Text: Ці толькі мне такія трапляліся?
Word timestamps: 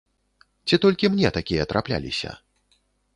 Ці 0.69 0.79
толькі 0.85 1.11
мне 1.15 1.31
такія 1.37 1.67
трапляліся? 1.73 2.31